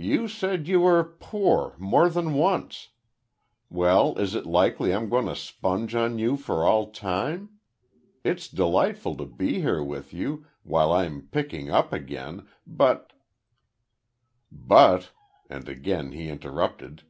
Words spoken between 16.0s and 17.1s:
he interrupted.